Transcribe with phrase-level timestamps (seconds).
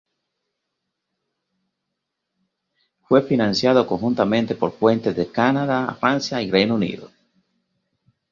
[3.07, 7.11] Fue financiado conjuntamente por fuentes de Canadá, Francia y Reino Unido.